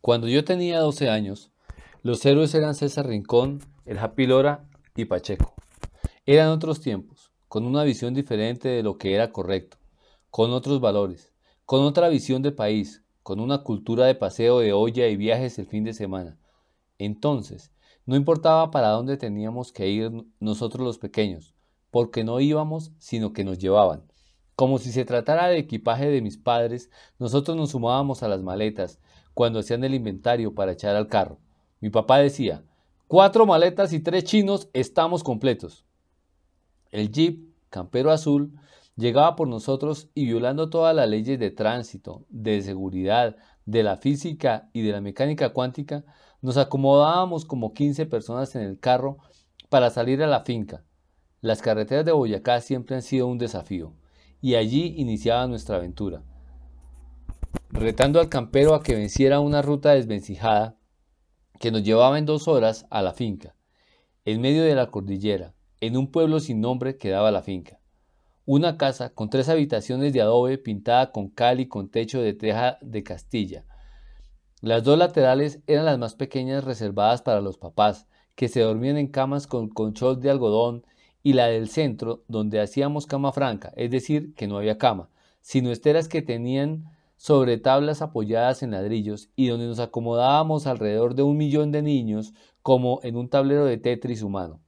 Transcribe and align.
Cuando 0.00 0.28
yo 0.28 0.44
tenía 0.44 0.78
12 0.78 1.10
años, 1.10 1.50
los 2.02 2.24
héroes 2.24 2.54
eran 2.54 2.76
César 2.76 3.08
Rincón, 3.08 3.58
el 3.84 3.98
Happy 3.98 4.28
Lora 4.28 4.68
y 4.94 5.06
Pacheco. 5.06 5.54
Eran 6.24 6.50
otros 6.50 6.80
tiempos, 6.80 7.32
con 7.48 7.66
una 7.66 7.82
visión 7.82 8.14
diferente 8.14 8.68
de 8.68 8.84
lo 8.84 8.96
que 8.96 9.14
era 9.14 9.32
correcto, 9.32 9.76
con 10.30 10.52
otros 10.52 10.80
valores, 10.80 11.32
con 11.64 11.80
otra 11.80 12.08
visión 12.08 12.42
de 12.42 12.52
país, 12.52 13.02
con 13.24 13.40
una 13.40 13.64
cultura 13.64 14.06
de 14.06 14.14
paseo 14.14 14.60
de 14.60 14.72
olla 14.72 15.08
y 15.08 15.16
viajes 15.16 15.58
el 15.58 15.66
fin 15.66 15.82
de 15.82 15.92
semana. 15.92 16.38
Entonces, 16.98 17.72
no 18.06 18.14
importaba 18.14 18.70
para 18.70 18.90
dónde 18.90 19.16
teníamos 19.16 19.72
que 19.72 19.88
ir 19.88 20.12
nosotros 20.38 20.86
los 20.86 20.98
pequeños, 20.98 21.56
porque 21.90 22.22
no 22.22 22.38
íbamos, 22.38 22.92
sino 22.98 23.32
que 23.32 23.44
nos 23.44 23.58
llevaban. 23.58 24.04
Como 24.54 24.78
si 24.78 24.92
se 24.92 25.04
tratara 25.04 25.48
de 25.48 25.58
equipaje 25.58 26.06
de 26.08 26.22
mis 26.22 26.38
padres, 26.38 26.88
nosotros 27.18 27.56
nos 27.56 27.70
sumábamos 27.72 28.22
a 28.22 28.28
las 28.28 28.42
maletas 28.42 29.00
cuando 29.38 29.60
hacían 29.60 29.84
el 29.84 29.94
inventario 29.94 30.52
para 30.52 30.72
echar 30.72 30.96
al 30.96 31.06
carro. 31.06 31.38
Mi 31.78 31.90
papá 31.90 32.18
decía, 32.18 32.64
cuatro 33.06 33.46
maletas 33.46 33.92
y 33.92 34.00
tres 34.00 34.24
chinos, 34.24 34.68
estamos 34.72 35.22
completos. 35.22 35.86
El 36.90 37.12
jeep, 37.12 37.48
campero 37.70 38.10
azul, 38.10 38.58
llegaba 38.96 39.36
por 39.36 39.46
nosotros 39.46 40.08
y 40.12 40.24
violando 40.24 40.70
todas 40.70 40.92
las 40.92 41.08
leyes 41.08 41.38
de 41.38 41.52
tránsito, 41.52 42.24
de 42.30 42.62
seguridad, 42.62 43.36
de 43.64 43.84
la 43.84 43.96
física 43.96 44.70
y 44.72 44.82
de 44.82 44.90
la 44.90 45.00
mecánica 45.00 45.50
cuántica, 45.50 46.04
nos 46.42 46.56
acomodábamos 46.56 47.44
como 47.44 47.74
15 47.74 48.06
personas 48.06 48.56
en 48.56 48.62
el 48.62 48.80
carro 48.80 49.18
para 49.68 49.90
salir 49.90 50.20
a 50.20 50.26
la 50.26 50.40
finca. 50.40 50.82
Las 51.42 51.62
carreteras 51.62 52.04
de 52.04 52.10
Boyacá 52.10 52.60
siempre 52.60 52.96
han 52.96 53.02
sido 53.02 53.28
un 53.28 53.38
desafío, 53.38 53.94
y 54.40 54.56
allí 54.56 54.94
iniciaba 54.96 55.46
nuestra 55.46 55.76
aventura. 55.76 56.24
Retando 57.70 58.18
al 58.18 58.30
campero 58.30 58.74
a 58.74 58.82
que 58.82 58.94
venciera 58.94 59.40
una 59.40 59.60
ruta 59.60 59.90
desvencijada 59.90 60.76
que 61.60 61.70
nos 61.70 61.82
llevaba 61.82 62.18
en 62.18 62.24
dos 62.24 62.48
horas 62.48 62.86
a 62.88 63.02
la 63.02 63.12
finca, 63.12 63.54
en 64.24 64.40
medio 64.40 64.64
de 64.64 64.74
la 64.74 64.90
cordillera, 64.90 65.54
en 65.80 65.96
un 65.96 66.10
pueblo 66.10 66.40
sin 66.40 66.62
nombre 66.62 66.96
que 66.96 67.10
daba 67.10 67.30
la 67.30 67.42
finca. 67.42 67.78
Una 68.46 68.78
casa 68.78 69.10
con 69.10 69.28
tres 69.28 69.50
habitaciones 69.50 70.14
de 70.14 70.22
adobe 70.22 70.56
pintada 70.56 71.12
con 71.12 71.28
cal 71.28 71.60
y 71.60 71.68
con 71.68 71.90
techo 71.90 72.22
de 72.22 72.32
teja 72.32 72.78
de 72.80 73.02
Castilla. 73.02 73.66
Las 74.62 74.82
dos 74.82 74.98
laterales 74.98 75.60
eran 75.66 75.84
las 75.84 75.98
más 75.98 76.14
pequeñas 76.14 76.64
reservadas 76.64 77.20
para 77.20 77.42
los 77.42 77.58
papás, 77.58 78.06
que 78.34 78.48
se 78.48 78.60
dormían 78.60 78.96
en 78.96 79.08
camas 79.08 79.46
con 79.46 79.68
conchol 79.68 80.20
de 80.20 80.30
algodón, 80.30 80.86
y 81.22 81.34
la 81.34 81.48
del 81.48 81.68
centro, 81.68 82.24
donde 82.28 82.60
hacíamos 82.60 83.06
cama 83.06 83.32
franca, 83.32 83.74
es 83.76 83.90
decir, 83.90 84.34
que 84.34 84.46
no 84.46 84.56
había 84.56 84.78
cama, 84.78 85.10
sino 85.42 85.70
esteras 85.70 86.08
que 86.08 86.22
tenían 86.22 86.86
sobre 87.18 87.58
tablas 87.58 88.00
apoyadas 88.00 88.62
en 88.62 88.70
ladrillos 88.70 89.28
y 89.36 89.48
donde 89.48 89.66
nos 89.66 89.80
acomodábamos 89.80 90.66
alrededor 90.66 91.16
de 91.16 91.24
un 91.24 91.36
millón 91.36 91.72
de 91.72 91.82
niños 91.82 92.32
como 92.62 93.00
en 93.02 93.16
un 93.16 93.28
tablero 93.28 93.64
de 93.64 93.76
Tetris 93.76 94.22
humano. 94.22 94.62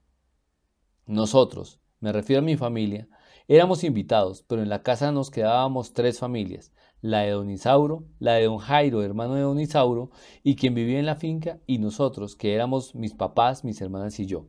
Nosotros, 1.07 1.81
me 2.01 2.13
refiero 2.13 2.43
a 2.43 2.45
mi 2.45 2.57
familia, 2.57 3.09
éramos 3.47 3.85
invitados, 3.85 4.43
pero 4.43 4.63
en 4.63 4.69
la 4.69 4.83
casa 4.83 5.13
nos 5.13 5.31
quedábamos 5.31 5.93
tres 5.93 6.19
familias, 6.19 6.73
la 7.01 7.21
de 7.21 7.31
don 7.31 7.51
Isauro, 7.51 8.05
la 8.19 8.35
de 8.35 8.45
don 8.45 8.59
Jairo, 8.59 9.03
hermano 9.03 9.35
de 9.35 9.43
don 9.43 9.61
Isauro, 9.61 10.11
y 10.43 10.57
quien 10.57 10.75
vivía 10.75 10.99
en 10.99 11.07
la 11.07 11.17
finca, 11.17 11.61
y 11.67 11.79
nosotros, 11.79 12.35
que 12.35 12.55
éramos 12.55 12.97
mis 12.97 13.15
papás, 13.15 13.65
mis 13.65 13.81
hermanas 13.81 14.19
y 14.19 14.27
yo. 14.27 14.49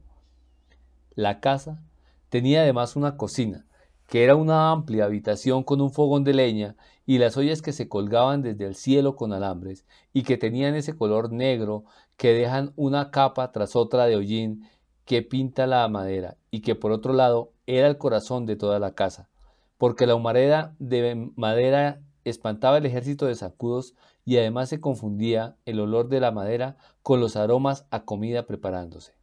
La 1.13 1.39
casa 1.39 1.83
tenía 2.29 2.61
además 2.61 2.95
una 2.95 3.15
cocina, 3.15 3.67
que 4.11 4.25
era 4.25 4.35
una 4.35 4.71
amplia 4.71 5.05
habitación 5.05 5.63
con 5.63 5.79
un 5.79 5.89
fogón 5.89 6.25
de 6.25 6.33
leña 6.33 6.75
y 7.05 7.17
las 7.17 7.37
ollas 7.37 7.61
que 7.61 7.71
se 7.71 7.87
colgaban 7.87 8.41
desde 8.41 8.65
el 8.65 8.75
cielo 8.75 9.15
con 9.15 9.31
alambres 9.31 9.85
y 10.11 10.23
que 10.23 10.35
tenían 10.35 10.75
ese 10.75 10.97
color 10.97 11.31
negro 11.31 11.85
que 12.17 12.33
dejan 12.33 12.73
una 12.75 13.09
capa 13.09 13.53
tras 13.53 13.73
otra 13.77 14.07
de 14.07 14.17
hollín 14.17 14.69
que 15.05 15.21
pinta 15.21 15.65
la 15.65 15.87
madera 15.87 16.35
y 16.51 16.59
que 16.59 16.75
por 16.75 16.91
otro 16.91 17.13
lado 17.13 17.53
era 17.67 17.87
el 17.87 17.97
corazón 17.97 18.45
de 18.45 18.57
toda 18.57 18.79
la 18.79 18.95
casa, 18.95 19.29
porque 19.77 20.05
la 20.05 20.15
humareda 20.15 20.75
de 20.77 21.31
madera 21.37 22.01
espantaba 22.25 22.79
el 22.79 22.85
ejército 22.85 23.27
de 23.27 23.35
sacudos 23.35 23.95
y 24.25 24.35
además 24.39 24.67
se 24.67 24.81
confundía 24.81 25.55
el 25.63 25.79
olor 25.79 26.09
de 26.09 26.19
la 26.19 26.31
madera 26.31 26.75
con 27.01 27.21
los 27.21 27.37
aromas 27.37 27.85
a 27.91 28.03
comida 28.03 28.45
preparándose. 28.45 29.13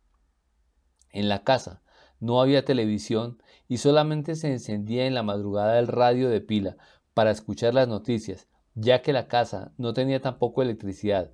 En 1.10 1.28
la 1.28 1.44
casa 1.44 1.82
no 2.20 2.40
había 2.40 2.64
televisión 2.64 3.42
y 3.68 3.78
solamente 3.78 4.34
se 4.34 4.52
encendía 4.52 5.06
en 5.06 5.14
la 5.14 5.22
madrugada 5.22 5.78
el 5.78 5.86
radio 5.86 6.28
de 6.28 6.40
pila 6.40 6.76
para 7.14 7.30
escuchar 7.30 7.74
las 7.74 7.88
noticias, 7.88 8.48
ya 8.74 9.02
que 9.02 9.12
la 9.12 9.28
casa 9.28 9.72
no 9.76 9.92
tenía 9.92 10.20
tampoco 10.20 10.62
electricidad. 10.62 11.32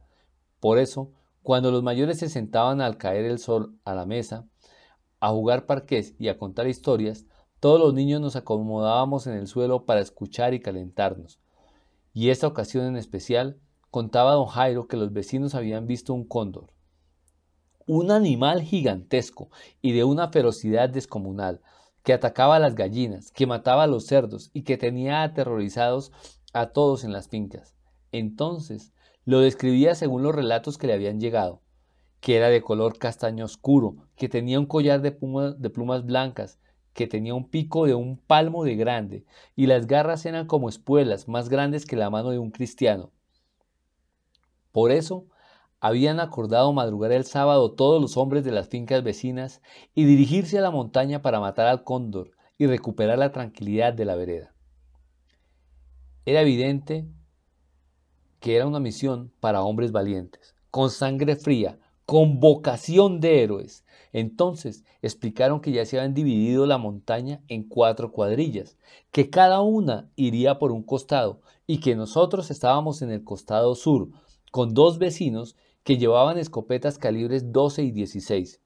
Por 0.61 0.78
eso 0.78 1.12
cuando 1.43 1.71
los 1.71 1.83
mayores 1.83 2.19
se 2.19 2.31
sentaban 2.31 2.81
al 2.81 2.97
caer 2.97 3.27
el 3.27 3.39
sol 3.39 3.78
a 3.84 3.94
la 3.94 4.06
mesa, 4.06 4.49
a 5.21 5.28
jugar 5.31 5.67
parqués 5.67 6.15
y 6.19 6.28
a 6.28 6.39
contar 6.39 6.67
historias, 6.67 7.27
todos 7.61 7.78
los 7.78 7.94
niños 7.94 8.21
nos 8.21 8.37
acomodábamos 8.37 9.27
en 9.27 9.34
el 9.34 9.47
suelo 9.47 9.84
para 9.84 10.00
escuchar 10.00 10.55
y 10.55 10.61
calentarnos. 10.61 11.41
Y 12.12 12.31
esta 12.31 12.47
ocasión 12.47 12.87
en 12.87 12.97
especial 12.97 13.59
contaba 13.91 14.33
don 14.33 14.47
Jairo 14.47 14.89
que 14.89 14.97
los 14.97 15.12
vecinos 15.12 15.55
habían 15.55 15.87
visto 15.87 16.12
un 16.12 16.25
cóndor. 16.25 16.74
Un 17.87 18.11
animal 18.11 18.62
gigantesco 18.62 19.50
y 19.83 19.93
de 19.93 20.05
una 20.05 20.28
ferocidad 20.28 20.89
descomunal, 20.89 21.61
que 22.03 22.12
atacaba 22.12 22.56
a 22.56 22.59
las 22.61 22.75
gallinas, 22.75 23.31
que 23.31 23.47
mataba 23.47 23.83
a 23.83 23.87
los 23.87 24.06
cerdos 24.06 24.50
y 24.53 24.62
que 24.62 24.77
tenía 24.77 25.22
aterrorizados 25.22 26.12
a 26.53 26.67
todos 26.67 27.05
en 27.05 27.12
las 27.12 27.28
fincas. 27.28 27.75
Entonces 28.12 28.93
lo 29.25 29.41
describía 29.41 29.94
según 29.94 30.23
los 30.23 30.34
relatos 30.34 30.78
que 30.78 30.87
le 30.87 30.93
habían 30.93 31.21
llegado, 31.21 31.62
que 32.21 32.37
era 32.37 32.49
de 32.49 32.62
color 32.62 32.99
castaño 32.99 33.44
oscuro, 33.44 33.97
que 34.17 34.28
tenía 34.28 34.61
un 34.61 34.67
collar 34.67 35.03
de, 35.03 35.17
de 35.59 35.71
plumas 35.71 36.05
blancas, 36.05 36.59
que 36.93 37.06
tenía 37.06 37.34
un 37.34 37.49
pico 37.49 37.87
de 37.87 37.94
un 37.94 38.19
palmo 38.19 38.65
de 38.65 38.77
grande, 38.77 39.25
y 39.56 39.67
las 39.67 39.87
garras 39.87 40.25
eran 40.27 40.47
como 40.47 40.69
espuelas, 40.69 41.27
más 41.27 41.49
grandes 41.49 41.87
que 41.87 41.97
la 41.97 42.09
mano 42.09 42.31
de 42.31 42.39
un 42.39 42.50
cristiano. 42.50 43.11
Por 44.73 44.91
eso 44.91 45.27
habían 45.84 46.19
acordado 46.19 46.72
madrugar 46.72 47.12
el 47.12 47.27
sábado 47.27 47.72
todos 47.72 48.00
los 48.00 48.17
hombres 48.17 48.43
de 48.43 48.50
las 48.50 48.69
fincas 48.69 49.05
vecinas 49.05 49.61
y 49.95 50.06
dirigirse 50.06 50.56
a 50.56 50.62
la 50.62 50.71
montaña 50.71 51.21
para 51.21 51.41
matar 51.41 51.67
al 51.67 51.84
cóndor 51.84 52.31
y 52.56 52.67
recuperar 52.67 53.19
la 53.19 53.33
tranquilidad 53.33 53.93
de 53.93 54.06
la 54.06 54.15
vereda. 54.15 54.55
Era 56.25 56.41
evidente 56.41 57.06
que 58.41 58.56
era 58.56 58.67
una 58.67 58.81
misión 58.81 59.31
para 59.41 59.61
hombres 59.61 59.93
valientes, 59.93 60.55
con 60.71 60.89
sangre 60.89 61.37
fría, 61.37 61.78
con 62.06 62.41
vocación 62.41 63.21
de 63.21 63.43
héroes. 63.43 63.84
Entonces 64.15 64.84
explicaron 65.03 65.61
que 65.61 65.73
ya 65.73 65.84
se 65.84 65.99
habían 65.99 66.15
dividido 66.15 66.65
la 66.65 66.78
montaña 66.78 67.43
en 67.49 67.62
cuatro 67.62 68.11
cuadrillas, 68.11 68.78
que 69.12 69.28
cada 69.28 69.61
una 69.61 70.09
iría 70.17 70.59
por 70.59 70.73
un 70.73 70.83
costado 70.83 71.43
y 71.67 71.81
que 71.81 71.94
nosotros 71.94 72.50
estábamos 72.50 73.03
en 73.03 73.11
el 73.11 73.23
costado 73.23 73.75
sur, 73.75 74.09
con 74.50 74.73
dos 74.73 74.97
vecinos 74.97 75.56
que 75.84 75.99
llevaban 75.99 76.39
escopetas 76.39 76.99
calibres 76.99 77.53
12 77.53 77.83
y 77.84 77.91
16, 77.93 78.61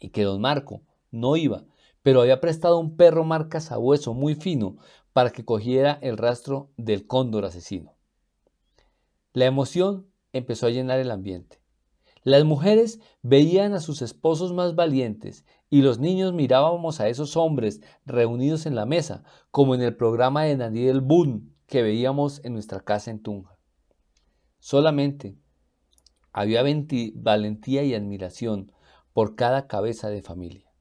y 0.00 0.08
que 0.08 0.22
don 0.22 0.40
Marco 0.40 0.82
no 1.10 1.36
iba, 1.36 1.64
pero 2.02 2.22
había 2.22 2.40
prestado 2.40 2.78
un 2.78 2.96
perro 2.96 3.24
marca 3.24 3.60
sabueso 3.60 4.14
muy 4.14 4.34
fino 4.34 4.76
para 5.12 5.30
que 5.30 5.44
cogiera 5.44 5.98
el 6.00 6.16
rastro 6.16 6.70
del 6.76 7.06
cóndor 7.06 7.44
asesino. 7.44 7.94
La 9.32 9.44
emoción 9.44 10.06
empezó 10.32 10.66
a 10.66 10.70
llenar 10.70 10.98
el 11.00 11.10
ambiente. 11.10 11.60
Las 12.22 12.44
mujeres 12.44 13.00
veían 13.22 13.72
a 13.72 13.80
sus 13.80 14.02
esposos 14.02 14.52
más 14.52 14.74
valientes 14.74 15.44
y 15.68 15.82
los 15.82 15.98
niños 15.98 16.32
mirábamos 16.32 17.00
a 17.00 17.08
esos 17.08 17.36
hombres 17.36 17.80
reunidos 18.04 18.66
en 18.66 18.74
la 18.74 18.86
mesa, 18.86 19.24
como 19.50 19.74
en 19.74 19.82
el 19.82 19.96
programa 19.96 20.44
de 20.44 20.56
Daniel 20.56 21.00
Boone 21.00 21.42
que 21.66 21.82
veíamos 21.82 22.44
en 22.44 22.52
nuestra 22.52 22.80
casa 22.80 23.10
en 23.10 23.22
Tunja. 23.22 23.56
Solamente 24.58 25.36
había 26.32 26.62
valentía 27.14 27.82
y 27.82 27.94
admiración 27.94 28.72
por 29.12 29.36
cada 29.36 29.66
cabeza 29.66 30.08
de 30.08 30.22
familia. 30.22 30.72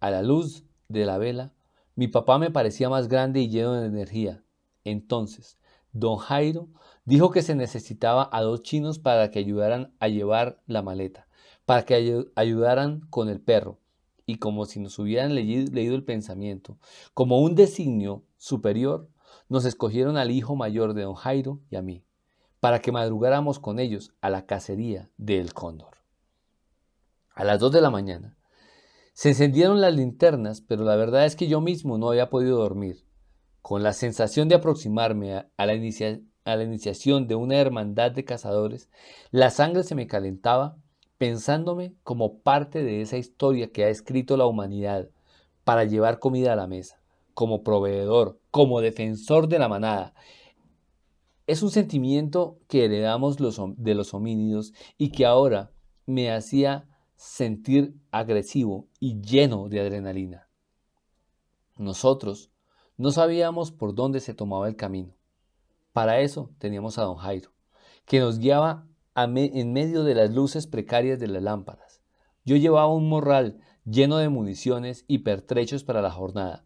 A 0.00 0.10
la 0.10 0.22
luz 0.22 0.64
de 0.88 1.04
la 1.04 1.18
vela, 1.18 1.52
mi 1.94 2.08
papá 2.08 2.38
me 2.38 2.50
parecía 2.50 2.88
más 2.88 3.08
grande 3.08 3.40
y 3.40 3.48
lleno 3.48 3.74
de 3.74 3.86
energía. 3.86 4.42
Entonces, 4.84 5.58
don 5.92 6.16
Jairo 6.16 6.68
Dijo 7.10 7.32
que 7.32 7.42
se 7.42 7.56
necesitaba 7.56 8.28
a 8.30 8.40
dos 8.42 8.62
chinos 8.62 9.00
para 9.00 9.32
que 9.32 9.40
ayudaran 9.40 9.92
a 9.98 10.06
llevar 10.06 10.62
la 10.66 10.80
maleta, 10.80 11.26
para 11.64 11.84
que 11.84 12.24
ayudaran 12.36 13.00
con 13.10 13.28
el 13.28 13.40
perro, 13.40 13.80
y 14.26 14.36
como 14.36 14.64
si 14.64 14.78
nos 14.78 14.96
hubieran 15.00 15.34
leído 15.34 15.96
el 15.96 16.04
pensamiento, 16.04 16.78
como 17.12 17.40
un 17.40 17.56
designio 17.56 18.22
superior, 18.36 19.08
nos 19.48 19.64
escogieron 19.64 20.16
al 20.16 20.30
hijo 20.30 20.54
mayor 20.54 20.94
de 20.94 21.02
don 21.02 21.14
Jairo 21.14 21.58
y 21.68 21.74
a 21.74 21.82
mí, 21.82 22.04
para 22.60 22.80
que 22.80 22.92
madrugáramos 22.92 23.58
con 23.58 23.78
ellos 23.78 24.12
a 24.20 24.30
la 24.30 24.46
cacería 24.46 25.10
del 25.16 25.54
cóndor. 25.54 25.96
A 27.34 27.44
las 27.44 27.58
dos 27.58 27.72
de 27.72 27.80
la 27.80 27.90
mañana 27.90 28.36
se 29.14 29.30
encendieron 29.30 29.80
las 29.80 29.94
linternas, 29.94 30.60
pero 30.60 30.84
la 30.84 30.96
verdad 30.96 31.24
es 31.24 31.36
que 31.36 31.48
yo 31.48 31.60
mismo 31.60 31.98
no 31.98 32.10
había 32.10 32.30
podido 32.30 32.58
dormir. 32.58 33.04
Con 33.62 33.82
la 33.82 33.92
sensación 33.92 34.48
de 34.48 34.54
aproximarme 34.54 35.34
a, 35.34 35.50
a 35.58 35.66
la 35.66 35.74
iniciación 35.74 37.26
de 37.28 37.34
una 37.34 37.56
hermandad 37.56 38.12
de 38.12 38.24
cazadores, 38.24 38.88
la 39.30 39.50
sangre 39.50 39.82
se 39.82 39.94
me 39.94 40.06
calentaba 40.06 40.76
pensándome 41.18 41.94
como 42.02 42.38
parte 42.38 42.82
de 42.82 43.02
esa 43.02 43.18
historia 43.18 43.70
que 43.70 43.84
ha 43.84 43.90
escrito 43.90 44.38
la 44.38 44.46
humanidad 44.46 45.10
para 45.64 45.84
llevar 45.84 46.18
comida 46.18 46.54
a 46.54 46.56
la 46.56 46.66
mesa, 46.66 47.02
como 47.34 47.62
proveedor, 47.62 48.40
como 48.50 48.80
defensor 48.80 49.48
de 49.48 49.58
la 49.58 49.68
manada. 49.68 50.14
Es 51.50 51.64
un 51.64 51.72
sentimiento 51.72 52.60
que 52.68 52.84
heredamos 52.84 53.36
de 53.36 53.94
los 53.96 54.14
homínidos 54.14 54.72
y 54.96 55.10
que 55.10 55.26
ahora 55.26 55.72
me 56.06 56.30
hacía 56.30 56.86
sentir 57.16 57.96
agresivo 58.12 58.86
y 59.00 59.20
lleno 59.20 59.68
de 59.68 59.80
adrenalina. 59.80 60.48
Nosotros 61.76 62.52
no 62.96 63.10
sabíamos 63.10 63.72
por 63.72 63.96
dónde 63.96 64.20
se 64.20 64.32
tomaba 64.32 64.68
el 64.68 64.76
camino. 64.76 65.16
Para 65.92 66.20
eso 66.20 66.52
teníamos 66.58 66.98
a 66.98 67.02
don 67.02 67.16
Jairo, 67.16 67.50
que 68.04 68.20
nos 68.20 68.38
guiaba 68.38 68.86
en 69.16 69.72
medio 69.72 70.04
de 70.04 70.14
las 70.14 70.30
luces 70.30 70.68
precarias 70.68 71.18
de 71.18 71.26
las 71.26 71.42
lámparas. 71.42 72.00
Yo 72.44 72.54
llevaba 72.54 72.94
un 72.94 73.08
morral 73.08 73.58
lleno 73.84 74.18
de 74.18 74.28
municiones 74.28 75.04
y 75.08 75.18
pertrechos 75.18 75.82
para 75.82 76.00
la 76.00 76.12
jornada. 76.12 76.64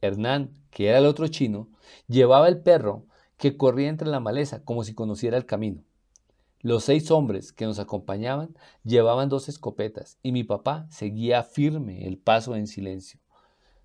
Hernán, 0.00 0.50
que 0.72 0.88
era 0.88 0.98
el 0.98 1.06
otro 1.06 1.28
chino, 1.28 1.68
llevaba 2.08 2.48
el 2.48 2.60
perro 2.60 3.06
que 3.36 3.56
corría 3.56 3.88
entre 3.88 4.08
la 4.08 4.20
maleza 4.20 4.64
como 4.64 4.84
si 4.84 4.94
conociera 4.94 5.36
el 5.36 5.46
camino. 5.46 5.82
Los 6.60 6.84
seis 6.84 7.10
hombres 7.10 7.52
que 7.52 7.66
nos 7.66 7.78
acompañaban 7.78 8.56
llevaban 8.82 9.28
dos 9.28 9.48
escopetas 9.48 10.18
y 10.22 10.32
mi 10.32 10.42
papá 10.42 10.86
seguía 10.90 11.42
firme 11.42 12.06
el 12.06 12.18
paso 12.18 12.56
en 12.56 12.66
silencio. 12.66 13.20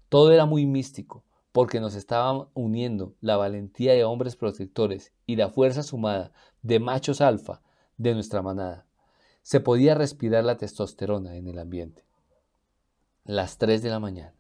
Todo 0.10 0.32
era 0.32 0.46
muy 0.46 0.66
místico, 0.66 1.24
porque 1.52 1.80
nos 1.80 1.96
estaba 1.96 2.50
uniendo 2.54 3.14
la 3.20 3.38
valentía 3.38 3.94
de 3.94 4.04
hombres 4.04 4.36
protectores 4.36 5.14
y 5.26 5.36
la 5.36 5.50
fuerza 5.50 5.84
sumada 5.84 6.32
de 6.62 6.80
machos 6.80 7.22
alfa 7.22 7.62
de 7.98 8.14
nuestra 8.14 8.42
manada. 8.42 8.86
Se 9.44 9.60
podía 9.60 9.96
respirar 9.96 10.44
la 10.44 10.58
testosterona 10.58 11.36
en 11.36 11.48
el 11.48 11.60
ambiente. 11.60 12.06
Las 13.26 13.58
3 13.58 13.82
de 13.82 13.90
la 13.90 14.00
mañana. 14.00 14.34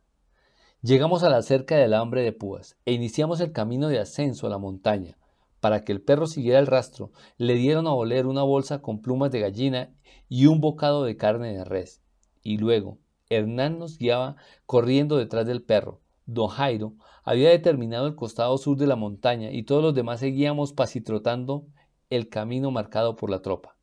Llegamos 0.83 1.21
a 1.21 1.29
la 1.29 1.43
cerca 1.43 1.75
del 1.75 1.93
hambre 1.93 2.23
de 2.23 2.31
púas 2.31 2.75
e 2.85 2.93
iniciamos 2.93 3.39
el 3.39 3.51
camino 3.51 3.87
de 3.87 3.99
ascenso 3.99 4.47
a 4.47 4.49
la 4.49 4.57
montaña. 4.57 5.15
Para 5.59 5.83
que 5.83 5.91
el 5.91 6.01
perro 6.01 6.25
siguiera 6.25 6.57
el 6.57 6.65
rastro, 6.65 7.11
le 7.37 7.53
dieron 7.53 7.85
a 7.85 7.93
oler 7.93 8.25
una 8.25 8.41
bolsa 8.41 8.81
con 8.81 8.99
plumas 8.99 9.29
de 9.29 9.41
gallina 9.41 9.93
y 10.27 10.47
un 10.47 10.59
bocado 10.59 11.03
de 11.03 11.17
carne 11.17 11.53
de 11.53 11.63
res. 11.63 12.01
Y 12.41 12.57
luego, 12.57 12.97
Hernán 13.29 13.77
nos 13.77 13.99
guiaba 13.99 14.37
corriendo 14.65 15.17
detrás 15.17 15.45
del 15.45 15.61
perro. 15.61 16.01
Don 16.25 16.47
Jairo 16.47 16.95
había 17.23 17.49
determinado 17.49 18.07
el 18.07 18.15
costado 18.15 18.57
sur 18.57 18.75
de 18.75 18.87
la 18.87 18.95
montaña 18.95 19.51
y 19.51 19.61
todos 19.61 19.83
los 19.83 19.93
demás 19.93 20.19
seguíamos 20.19 20.73
pasitrotando 20.73 21.67
el 22.09 22.27
camino 22.27 22.71
marcado 22.71 23.15
por 23.15 23.29
la 23.29 23.43
tropa. 23.43 23.75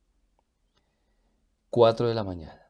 4 1.71 2.09
de 2.09 2.15
la 2.17 2.25
mañana. 2.25 2.68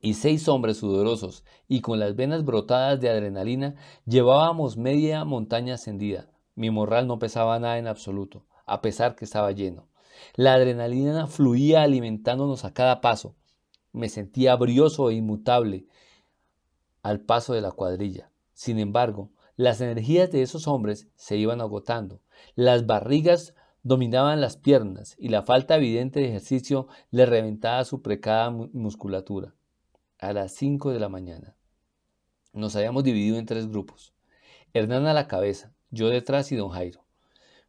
Y 0.00 0.14
seis 0.14 0.46
hombres 0.48 0.76
sudorosos 0.76 1.44
y 1.66 1.80
con 1.80 1.98
las 1.98 2.14
venas 2.14 2.44
brotadas 2.44 3.00
de 3.00 3.10
adrenalina 3.10 3.74
llevábamos 4.06 4.76
media 4.76 5.24
montaña 5.24 5.74
ascendida. 5.74 6.30
Mi 6.54 6.70
morral 6.70 7.06
no 7.08 7.18
pesaba 7.18 7.58
nada 7.58 7.78
en 7.78 7.88
absoluto, 7.88 8.46
a 8.64 8.80
pesar 8.80 9.16
que 9.16 9.24
estaba 9.24 9.50
lleno. 9.52 9.88
La 10.34 10.54
adrenalina 10.54 11.26
fluía 11.26 11.82
alimentándonos 11.82 12.64
a 12.64 12.72
cada 12.72 13.00
paso. 13.00 13.34
Me 13.92 14.08
sentía 14.08 14.54
brioso 14.56 15.10
e 15.10 15.14
inmutable 15.14 15.86
al 17.02 17.20
paso 17.20 17.54
de 17.54 17.60
la 17.60 17.72
cuadrilla. 17.72 18.30
Sin 18.52 18.78
embargo, 18.78 19.30
las 19.56 19.80
energías 19.80 20.30
de 20.30 20.42
esos 20.42 20.68
hombres 20.68 21.08
se 21.16 21.36
iban 21.36 21.60
agotando. 21.60 22.20
Las 22.54 22.86
barrigas 22.86 23.54
dominaban 23.82 24.40
las 24.40 24.56
piernas 24.56 25.16
y 25.18 25.28
la 25.28 25.42
falta 25.42 25.76
evidente 25.76 26.20
de 26.20 26.28
ejercicio 26.28 26.86
le 27.10 27.26
reventaba 27.26 27.84
su 27.84 28.02
precada 28.02 28.50
musculatura. 28.50 29.54
A 30.18 30.32
las 30.32 30.52
5 30.54 30.90
de 30.90 30.98
la 30.98 31.08
mañana. 31.08 31.54
Nos 32.52 32.74
habíamos 32.74 33.04
dividido 33.04 33.38
en 33.38 33.46
tres 33.46 33.68
grupos. 33.68 34.14
Hernán 34.72 35.06
a 35.06 35.14
la 35.14 35.28
cabeza, 35.28 35.72
yo 35.90 36.08
detrás 36.08 36.50
y 36.50 36.56
don 36.56 36.70
Jairo. 36.70 37.04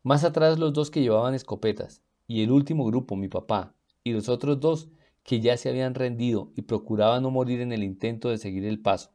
Más 0.02 0.24
atrás 0.24 0.58
los 0.58 0.74
dos 0.74 0.90
que 0.90 1.02
llevaban 1.02 1.36
escopetas, 1.36 2.02
y 2.26 2.42
el 2.42 2.52
último 2.52 2.86
grupo, 2.86 3.16
mi 3.16 3.28
papá, 3.28 3.76
y 4.04 4.14
los 4.14 4.30
otros 4.30 4.60
dos 4.60 4.90
que 5.24 5.42
ya 5.42 5.58
se 5.58 5.70
habían 5.70 5.94
rendido 5.94 6.52
y 6.56 6.64
procuraban 6.64 7.22
no 7.22 7.30
morir 7.30 7.62
en 7.62 7.72
el 7.72 7.84
intento 7.84 8.30
de 8.30 8.40
seguir 8.40 8.66
el 8.66 8.82
paso. 8.82 9.12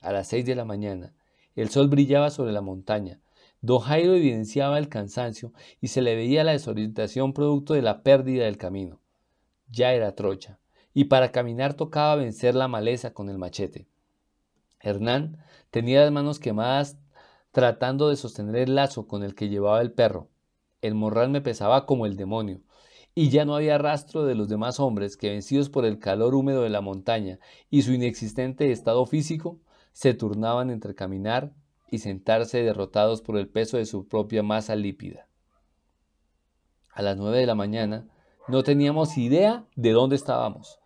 A 0.00 0.12
las 0.12 0.28
seis 0.28 0.44
de 0.44 0.54
la 0.54 0.66
mañana, 0.66 1.14
el 1.56 1.70
sol 1.70 1.88
brillaba 1.88 2.30
sobre 2.30 2.52
la 2.52 2.60
montaña, 2.60 3.22
Don 3.60 3.80
Jairo 3.80 4.14
evidenciaba 4.14 4.78
el 4.78 4.88
cansancio 4.88 5.52
y 5.80 5.88
se 5.88 6.00
le 6.00 6.14
veía 6.14 6.44
la 6.44 6.52
desorientación 6.52 7.32
producto 7.32 7.74
de 7.74 7.82
la 7.82 8.02
pérdida 8.02 8.44
del 8.44 8.56
camino. 8.56 9.00
Ya 9.68 9.94
era 9.94 10.14
trocha, 10.14 10.60
y 10.94 11.04
para 11.04 11.32
caminar 11.32 11.74
tocaba 11.74 12.16
vencer 12.16 12.54
la 12.54 12.68
maleza 12.68 13.12
con 13.12 13.28
el 13.28 13.38
machete. 13.38 13.88
Hernán 14.80 15.38
tenía 15.70 16.02
las 16.02 16.12
manos 16.12 16.38
quemadas 16.38 16.98
tratando 17.52 18.08
de 18.08 18.16
sostener 18.16 18.56
el 18.56 18.74
lazo 18.74 19.06
con 19.06 19.22
el 19.22 19.34
que 19.34 19.48
llevaba 19.48 19.80
el 19.80 19.92
perro. 19.92 20.28
El 20.80 20.94
morral 20.94 21.30
me 21.30 21.40
pesaba 21.40 21.86
como 21.86 22.06
el 22.06 22.16
demonio, 22.16 22.60
y 23.14 23.30
ya 23.30 23.44
no 23.44 23.56
había 23.56 23.78
rastro 23.78 24.24
de 24.24 24.36
los 24.36 24.48
demás 24.48 24.78
hombres 24.78 25.16
que, 25.16 25.30
vencidos 25.30 25.70
por 25.70 25.84
el 25.84 25.98
calor 25.98 26.36
húmedo 26.36 26.62
de 26.62 26.68
la 26.68 26.80
montaña 26.80 27.40
y 27.68 27.82
su 27.82 27.92
inexistente 27.92 28.70
estado 28.70 29.04
físico, 29.06 29.58
se 29.92 30.14
turnaban 30.14 30.70
entre 30.70 30.94
caminar 30.94 31.52
y 31.90 31.98
sentarse 31.98 32.62
derrotados 32.62 33.20
por 33.20 33.36
el 33.36 33.48
peso 33.48 33.76
de 33.76 33.86
su 33.86 34.06
propia 34.06 34.44
masa 34.44 34.76
lípida. 34.76 35.26
A 36.92 37.02
las 37.02 37.16
nueve 37.16 37.38
de 37.38 37.46
la 37.46 37.56
mañana 37.56 38.06
no 38.48 38.62
teníamos 38.62 39.16
idea 39.18 39.64
de 39.76 39.92
dónde 39.92 40.16
estábamos, 40.16 40.80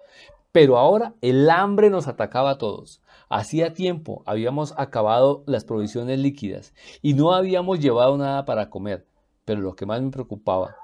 pero 0.51 0.79
ahora 0.79 1.15
el 1.21 1.49
hambre 1.49 1.91
nos 1.91 2.09
atacaba 2.09 2.51
a 2.51 2.59
todos. 2.59 3.01
Hacía 3.29 3.73
tiempo 3.73 4.23
habíamos 4.27 4.75
acabado 4.77 5.43
las 5.47 5.65
provisiones 5.65 6.19
líquidas 6.19 6.75
y 7.01 7.15
no 7.15 7.33
habíamos 7.33 7.81
llevado 7.81 8.19
nada 8.19 8.45
para 8.45 8.69
comer, 8.69 9.07
pero 9.45 9.61
lo 9.61 9.75
que 9.75 9.87
más 9.87 10.03
me 10.03 10.11
preocupaba 10.11 10.77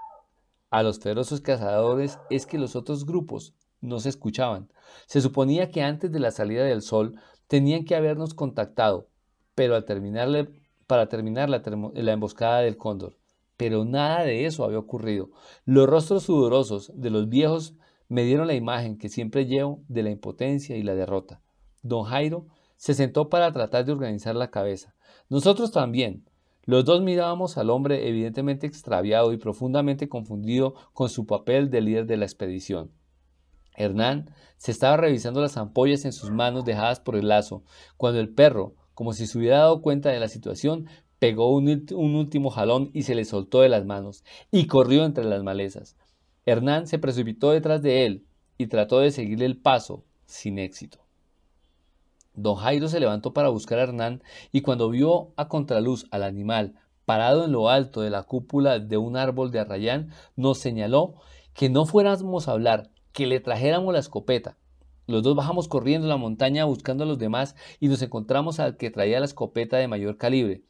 a 0.70 0.82
los 0.82 1.00
feroces 1.00 1.40
cazadores 1.40 2.18
es 2.30 2.46
que 2.46 2.58
los 2.58 2.76
otros 2.76 3.06
grupos 3.06 3.54
no 3.80 4.00
se 4.00 4.08
escuchaban. 4.08 4.70
Se 5.06 5.20
suponía 5.20 5.70
que 5.70 5.82
antes 5.82 6.12
de 6.12 6.20
la 6.20 6.30
salida 6.30 6.64
del 6.64 6.82
sol 6.82 7.14
tenían 7.46 7.84
que 7.84 7.96
habernos 7.96 8.34
contactado, 8.34 9.08
pero 9.54 9.74
al 9.74 9.84
para 10.86 11.08
terminar 11.08 11.48
la 11.48 12.12
emboscada 12.12 12.60
del 12.60 12.76
cóndor. 12.76 13.16
Pero 13.58 13.84
nada 13.84 14.22
de 14.22 14.46
eso 14.46 14.64
había 14.64 14.78
ocurrido. 14.78 15.30
Los 15.66 15.88
rostros 15.88 16.22
sudorosos 16.22 16.92
de 16.94 17.10
los 17.10 17.28
viejos 17.28 17.74
me 18.08 18.22
dieron 18.22 18.46
la 18.46 18.54
imagen 18.54 18.96
que 18.96 19.10
siempre 19.10 19.46
llevo 19.46 19.82
de 19.88 20.04
la 20.04 20.10
impotencia 20.10 20.76
y 20.76 20.82
la 20.82 20.94
derrota. 20.94 21.42
Don 21.82 22.04
Jairo 22.04 22.46
se 22.76 22.94
sentó 22.94 23.28
para 23.28 23.52
tratar 23.52 23.84
de 23.84 23.92
organizar 23.92 24.36
la 24.36 24.50
cabeza. 24.50 24.94
Nosotros 25.28 25.72
también. 25.72 26.24
Los 26.62 26.84
dos 26.84 27.02
mirábamos 27.02 27.58
al 27.58 27.70
hombre 27.70 28.08
evidentemente 28.08 28.66
extraviado 28.66 29.32
y 29.32 29.38
profundamente 29.38 30.08
confundido 30.08 30.74
con 30.92 31.08
su 31.08 31.26
papel 31.26 31.68
de 31.68 31.80
líder 31.80 32.06
de 32.06 32.16
la 32.16 32.26
expedición. 32.26 32.92
Hernán 33.74 34.30
se 34.56 34.70
estaba 34.70 34.96
revisando 34.96 35.40
las 35.40 35.56
ampollas 35.56 36.04
en 36.04 36.12
sus 36.12 36.30
manos 36.30 36.64
dejadas 36.64 37.00
por 37.00 37.16
el 37.16 37.28
lazo, 37.28 37.64
cuando 37.96 38.20
el 38.20 38.28
perro, 38.28 38.74
como 38.94 39.12
si 39.14 39.26
se 39.26 39.38
hubiera 39.38 39.58
dado 39.58 39.82
cuenta 39.82 40.10
de 40.10 40.20
la 40.20 40.28
situación, 40.28 40.86
pegó 41.18 41.52
un, 41.52 41.68
último 42.14 42.50
jalón 42.50 42.90
y 42.92 43.02
se 43.02 43.14
le 43.14 43.24
soltó 43.24 43.60
de 43.60 43.68
las 43.68 43.84
manos, 43.84 44.24
y 44.50 44.66
corrió 44.66 45.04
entre 45.04 45.24
las 45.24 45.42
malezas. 45.42 45.96
Hernán 46.46 46.86
se 46.86 46.98
precipitó 46.98 47.50
detrás 47.50 47.82
de 47.82 48.06
él 48.06 48.24
y 48.56 48.68
trató 48.68 49.00
de 49.00 49.10
seguirle 49.10 49.46
el 49.46 49.58
paso, 49.58 50.04
sin 50.26 50.58
éxito. 50.58 50.98
Don 52.34 52.54
Jairo 52.54 52.88
se 52.88 53.00
levantó 53.00 53.32
para 53.32 53.48
buscar 53.48 53.78
a 53.78 53.82
Hernán 53.82 54.22
y 54.52 54.60
cuando 54.60 54.90
vio 54.90 55.32
a 55.36 55.48
contraluz 55.48 56.06
al 56.10 56.22
animal 56.22 56.74
parado 57.04 57.46
en 57.46 57.52
lo 57.52 57.68
alto 57.68 58.02
de 58.02 58.10
la 58.10 58.22
cúpula 58.22 58.78
de 58.78 58.96
un 58.96 59.16
árbol 59.16 59.50
de 59.50 59.58
arrayán, 59.60 60.12
nos 60.36 60.58
señaló 60.58 61.14
que 61.54 61.70
no 61.70 61.86
fuéramos 61.86 62.46
a 62.46 62.52
hablar, 62.52 62.90
que 63.12 63.26
le 63.26 63.40
trajéramos 63.40 63.92
la 63.92 63.98
escopeta. 63.98 64.56
Los 65.06 65.22
dos 65.22 65.34
bajamos 65.34 65.68
corriendo 65.68 66.06
la 66.06 66.18
montaña 66.18 66.66
buscando 66.66 67.04
a 67.04 67.06
los 67.06 67.18
demás 67.18 67.56
y 67.80 67.88
nos 67.88 68.02
encontramos 68.02 68.60
al 68.60 68.76
que 68.76 68.90
traía 68.90 69.20
la 69.20 69.24
escopeta 69.24 69.78
de 69.78 69.88
mayor 69.88 70.18
calibre. 70.18 70.62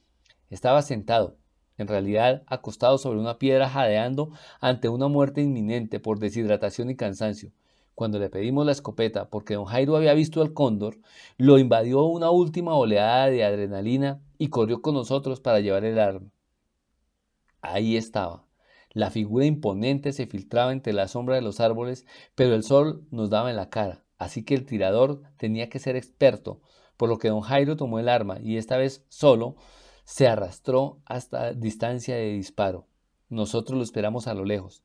Estaba 0.50 0.82
sentado, 0.82 1.36
en 1.76 1.88
realidad 1.88 2.42
acostado 2.46 2.98
sobre 2.98 3.20
una 3.20 3.38
piedra 3.38 3.68
jadeando 3.68 4.30
ante 4.60 4.88
una 4.88 5.08
muerte 5.08 5.42
inminente 5.42 6.00
por 6.00 6.18
deshidratación 6.18 6.90
y 6.90 6.96
cansancio. 6.96 7.52
Cuando 7.94 8.18
le 8.18 8.30
pedimos 8.30 8.64
la 8.64 8.72
escopeta 8.72 9.28
porque 9.28 9.54
don 9.54 9.64
Jairo 9.64 9.96
había 9.96 10.14
visto 10.14 10.40
al 10.40 10.52
cóndor, 10.52 10.98
lo 11.36 11.58
invadió 11.58 12.04
una 12.04 12.30
última 12.30 12.74
oleada 12.74 13.28
de 13.28 13.44
adrenalina 13.44 14.20
y 14.38 14.48
corrió 14.48 14.82
con 14.82 14.94
nosotros 14.94 15.40
para 15.40 15.60
llevar 15.60 15.84
el 15.84 15.98
arma. 15.98 16.30
Ahí 17.60 17.96
estaba. 17.96 18.44
La 18.92 19.10
figura 19.10 19.44
imponente 19.44 20.12
se 20.12 20.26
filtraba 20.26 20.72
entre 20.72 20.92
la 20.92 21.08
sombra 21.08 21.34
de 21.34 21.42
los 21.42 21.60
árboles, 21.60 22.06
pero 22.34 22.54
el 22.54 22.62
sol 22.62 23.04
nos 23.10 23.30
daba 23.30 23.50
en 23.50 23.56
la 23.56 23.68
cara. 23.68 24.04
Así 24.16 24.44
que 24.44 24.54
el 24.54 24.64
tirador 24.64 25.22
tenía 25.36 25.68
que 25.68 25.78
ser 25.78 25.96
experto, 25.96 26.60
por 26.96 27.08
lo 27.08 27.18
que 27.18 27.28
don 27.28 27.40
Jairo 27.40 27.76
tomó 27.76 27.98
el 27.98 28.08
arma 28.08 28.38
y 28.40 28.56
esta 28.56 28.76
vez 28.76 29.04
solo 29.08 29.56
se 30.08 30.26
arrastró 30.26 31.02
hasta 31.04 31.52
distancia 31.52 32.16
de 32.16 32.32
disparo. 32.32 32.86
Nosotros 33.28 33.76
lo 33.76 33.84
esperamos 33.84 34.26
a 34.26 34.32
lo 34.32 34.46
lejos, 34.46 34.82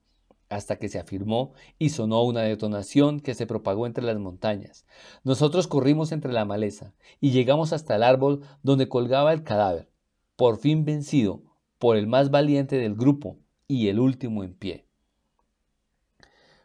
hasta 0.50 0.76
que 0.76 0.90
se 0.90 1.00
afirmó 1.00 1.54
y 1.80 1.92
sonó 1.92 2.24
una 2.24 2.42
detonación 2.42 3.22
que 3.22 3.34
se 3.34 3.48
propagó 3.48 3.88
entre 3.88 4.04
las 4.04 4.18
montañas. 4.20 4.86
Nosotros 5.24 5.68
corrimos 5.68 6.12
entre 6.12 6.34
la 6.34 6.44
maleza 6.44 6.94
y 7.22 7.32
llegamos 7.32 7.72
hasta 7.72 7.96
el 7.96 8.04
árbol 8.04 8.42
donde 8.64 8.90
colgaba 8.90 9.32
el 9.32 9.44
cadáver, 9.44 9.90
por 10.36 10.58
fin 10.58 10.84
vencido 10.84 11.42
por 11.80 11.96
el 11.96 12.06
más 12.06 12.30
valiente 12.30 12.76
del 12.78 12.94
grupo 12.94 13.38
y 13.66 13.88
el 13.88 14.02
último 14.02 14.44
en 14.44 14.54
pie. 14.54 14.88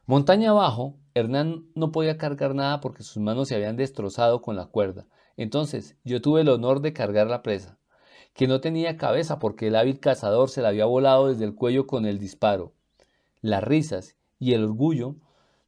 Montaña 0.04 0.50
abajo, 0.50 0.96
Hernán 1.14 1.66
no 1.76 1.92
podía 1.92 2.18
cargar 2.18 2.56
nada 2.56 2.80
porque 2.80 3.04
sus 3.04 3.22
manos 3.22 3.46
se 3.46 3.54
habían 3.54 3.76
destrozado 3.76 4.42
con 4.42 4.56
la 4.56 4.66
cuerda. 4.66 5.06
Entonces 5.36 5.96
yo 6.02 6.20
tuve 6.20 6.40
el 6.40 6.48
honor 6.48 6.80
de 6.80 6.92
cargar 6.92 7.28
la 7.28 7.42
presa 7.44 7.78
que 8.38 8.46
no 8.46 8.60
tenía 8.60 8.96
cabeza 8.96 9.40
porque 9.40 9.66
el 9.66 9.74
hábil 9.74 9.98
cazador 9.98 10.48
se 10.48 10.62
la 10.62 10.68
había 10.68 10.84
volado 10.84 11.26
desde 11.26 11.44
el 11.44 11.56
cuello 11.56 11.88
con 11.88 12.06
el 12.06 12.20
disparo. 12.20 12.72
Las 13.40 13.64
risas 13.64 14.14
y 14.38 14.52
el 14.52 14.62
orgullo 14.62 15.16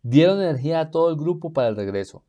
dieron 0.05 0.41
energía 0.41 0.79
a 0.79 0.91
todo 0.93 1.11
el 1.11 1.17
grupo 1.17 1.53
para 1.53 1.67
el 1.67 1.75
regreso. 1.75 2.23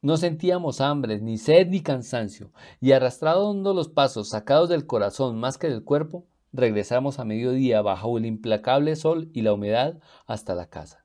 No 0.00 0.16
sentíamos 0.16 0.80
hambre, 0.80 1.20
ni 1.20 1.36
sed, 1.36 1.68
ni 1.68 1.82
cansancio, 1.82 2.50
y 2.80 2.92
arrastrando 2.92 3.74
los 3.74 3.90
pasos 3.90 4.30
sacados 4.30 4.70
del 4.70 4.86
corazón 4.86 5.38
más 5.38 5.58
que 5.58 5.68
del 5.68 5.84
cuerpo, 5.84 6.24
regresamos 6.50 7.18
a 7.18 7.26
mediodía 7.26 7.82
bajo 7.82 8.16
el 8.16 8.24
implacable 8.24 8.96
sol 8.96 9.28
y 9.34 9.42
la 9.42 9.52
humedad 9.52 9.98
hasta 10.24 10.54
la 10.54 10.70
casa. 10.70 11.04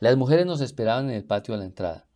Las 0.00 0.16
mujeres 0.16 0.46
nos 0.46 0.60
esperaban 0.60 1.10
en 1.10 1.14
el 1.14 1.24
patio 1.24 1.54
a 1.54 1.58
la 1.58 1.64
entrada. 1.64 2.08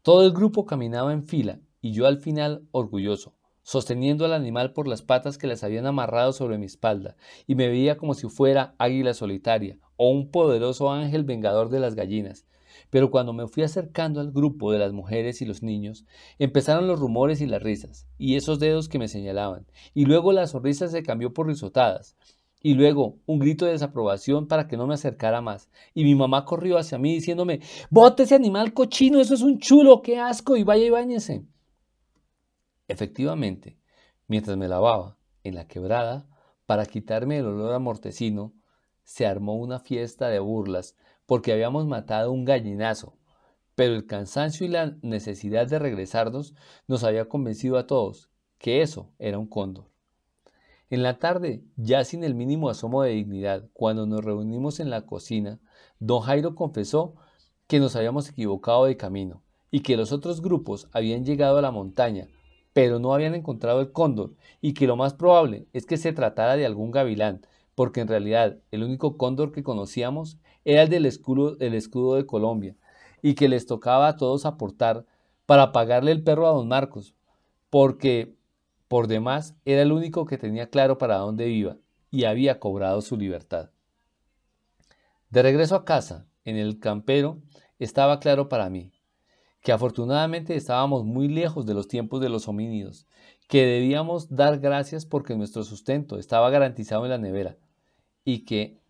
Todo 0.00 0.24
el 0.24 0.32
grupo 0.32 0.64
caminaba 0.64 1.12
en 1.12 1.26
fila 1.26 1.60
y 1.82 1.92
yo 1.92 2.06
al 2.06 2.20
final 2.20 2.66
orgulloso, 2.72 3.34
sosteniendo 3.70 4.24
al 4.24 4.32
animal 4.32 4.72
por 4.72 4.88
las 4.88 5.00
patas 5.00 5.38
que 5.38 5.46
las 5.46 5.62
habían 5.62 5.86
amarrado 5.86 6.32
sobre 6.32 6.58
mi 6.58 6.66
espalda, 6.66 7.14
y 7.46 7.54
me 7.54 7.68
veía 7.68 7.96
como 7.96 8.14
si 8.14 8.28
fuera 8.28 8.74
águila 8.78 9.14
solitaria 9.14 9.78
o 9.94 10.10
un 10.10 10.32
poderoso 10.32 10.90
ángel 10.90 11.22
vengador 11.22 11.68
de 11.68 11.78
las 11.78 11.94
gallinas. 11.94 12.46
Pero 12.90 13.12
cuando 13.12 13.32
me 13.32 13.46
fui 13.46 13.62
acercando 13.62 14.20
al 14.20 14.32
grupo 14.32 14.72
de 14.72 14.80
las 14.80 14.92
mujeres 14.92 15.40
y 15.40 15.46
los 15.46 15.62
niños, 15.62 16.04
empezaron 16.40 16.88
los 16.88 16.98
rumores 16.98 17.40
y 17.40 17.46
las 17.46 17.62
risas, 17.62 18.08
y 18.18 18.34
esos 18.34 18.58
dedos 18.58 18.88
que 18.88 18.98
me 18.98 19.06
señalaban, 19.06 19.68
y 19.94 20.04
luego 20.04 20.32
la 20.32 20.48
sonrisa 20.48 20.88
se 20.88 21.04
cambió 21.04 21.32
por 21.32 21.46
risotadas, 21.46 22.16
y 22.60 22.74
luego 22.74 23.18
un 23.24 23.38
grito 23.38 23.66
de 23.66 23.70
desaprobación 23.70 24.48
para 24.48 24.66
que 24.66 24.76
no 24.76 24.88
me 24.88 24.94
acercara 24.94 25.42
más, 25.42 25.70
y 25.94 26.02
mi 26.02 26.16
mamá 26.16 26.44
corrió 26.44 26.76
hacia 26.76 26.98
mí 26.98 27.14
diciéndome, 27.14 27.60
¡Bote 27.88 28.24
ese 28.24 28.34
animal 28.34 28.74
cochino! 28.74 29.20
¡Eso 29.20 29.34
es 29.34 29.42
un 29.42 29.60
chulo! 29.60 30.02
¡Qué 30.02 30.18
asco! 30.18 30.56
y 30.56 30.64
vaya 30.64 30.86
y 30.86 30.90
báñese. 30.90 31.44
Efectivamente, 32.90 33.78
mientras 34.26 34.56
me 34.56 34.66
lavaba 34.66 35.16
en 35.44 35.54
la 35.54 35.68
quebrada, 35.68 36.26
para 36.66 36.86
quitarme 36.86 37.38
el 37.38 37.46
olor 37.46 37.72
a 37.72 37.78
mortecino, 37.78 38.52
se 39.04 39.28
armó 39.28 39.54
una 39.54 39.78
fiesta 39.78 40.26
de 40.26 40.40
burlas 40.40 40.96
porque 41.24 41.52
habíamos 41.52 41.86
matado 41.86 42.32
un 42.32 42.44
gallinazo, 42.44 43.16
pero 43.76 43.94
el 43.94 44.06
cansancio 44.06 44.66
y 44.66 44.70
la 44.70 44.96
necesidad 45.02 45.68
de 45.68 45.78
regresarnos 45.78 46.56
nos 46.88 47.04
había 47.04 47.28
convencido 47.28 47.78
a 47.78 47.86
todos 47.86 48.28
que 48.58 48.82
eso 48.82 49.12
era 49.20 49.38
un 49.38 49.46
cóndor. 49.46 49.88
En 50.90 51.04
la 51.04 51.20
tarde, 51.20 51.62
ya 51.76 52.02
sin 52.02 52.24
el 52.24 52.34
mínimo 52.34 52.70
asomo 52.70 53.04
de 53.04 53.12
dignidad, 53.12 53.68
cuando 53.72 54.04
nos 54.04 54.24
reunimos 54.24 54.80
en 54.80 54.90
la 54.90 55.06
cocina, 55.06 55.60
don 56.00 56.22
Jairo 56.22 56.56
confesó 56.56 57.14
que 57.68 57.78
nos 57.78 57.94
habíamos 57.94 58.28
equivocado 58.28 58.86
de 58.86 58.96
camino 58.96 59.44
y 59.70 59.82
que 59.82 59.96
los 59.96 60.10
otros 60.10 60.42
grupos 60.42 60.88
habían 60.90 61.24
llegado 61.24 61.58
a 61.58 61.62
la 61.62 61.70
montaña 61.70 62.26
pero 62.80 62.98
no 62.98 63.12
habían 63.12 63.34
encontrado 63.34 63.82
el 63.82 63.92
cóndor 63.92 64.32
y 64.62 64.72
que 64.72 64.86
lo 64.86 64.96
más 64.96 65.12
probable 65.12 65.66
es 65.74 65.84
que 65.84 65.98
se 65.98 66.14
tratara 66.14 66.56
de 66.56 66.64
algún 66.64 66.90
gavilán, 66.90 67.42
porque 67.74 68.00
en 68.00 68.08
realidad 68.08 68.56
el 68.70 68.82
único 68.82 69.18
cóndor 69.18 69.52
que 69.52 69.62
conocíamos 69.62 70.38
era 70.64 70.84
el 70.84 70.88
del 70.88 71.04
escudo, 71.04 71.58
escudo 71.60 72.14
de 72.14 72.24
Colombia 72.24 72.76
y 73.20 73.34
que 73.34 73.50
les 73.50 73.66
tocaba 73.66 74.08
a 74.08 74.16
todos 74.16 74.46
aportar 74.46 75.04
para 75.44 75.72
pagarle 75.72 76.10
el 76.10 76.24
perro 76.24 76.46
a 76.46 76.52
don 76.52 76.68
Marcos, 76.68 77.14
porque 77.68 78.34
por 78.88 79.08
demás 79.08 79.54
era 79.66 79.82
el 79.82 79.92
único 79.92 80.24
que 80.24 80.38
tenía 80.38 80.70
claro 80.70 80.96
para 80.96 81.18
dónde 81.18 81.50
iba 81.50 81.76
y 82.10 82.24
había 82.24 82.60
cobrado 82.60 83.02
su 83.02 83.18
libertad. 83.18 83.68
De 85.28 85.42
regreso 85.42 85.74
a 85.76 85.84
casa, 85.84 86.24
en 86.46 86.56
el 86.56 86.80
campero, 86.80 87.42
estaba 87.78 88.20
claro 88.20 88.48
para 88.48 88.70
mí 88.70 88.90
que 89.62 89.72
afortunadamente 89.72 90.54
estábamos 90.54 91.04
muy 91.04 91.28
lejos 91.28 91.66
de 91.66 91.74
los 91.74 91.88
tiempos 91.88 92.20
de 92.20 92.28
los 92.28 92.48
homínidos, 92.48 93.06
que 93.46 93.66
debíamos 93.66 94.34
dar 94.34 94.58
gracias 94.58 95.04
porque 95.04 95.36
nuestro 95.36 95.64
sustento 95.64 96.18
estaba 96.18 96.50
garantizado 96.50 97.04
en 97.04 97.10
la 97.10 97.18
nevera 97.18 97.58
y 98.24 98.44
que 98.44 98.80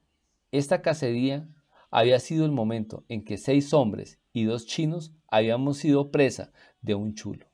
esta 0.52 0.82
cacería 0.82 1.48
había 1.90 2.20
sido 2.20 2.44
el 2.44 2.52
momento 2.52 3.04
en 3.08 3.24
que 3.24 3.36
seis 3.36 3.72
hombres 3.74 4.20
y 4.32 4.44
dos 4.44 4.66
chinos 4.66 5.12
habíamos 5.28 5.78
sido 5.78 6.10
presa 6.10 6.52
de 6.82 6.94
un 6.94 7.14
chulo. 7.14 7.49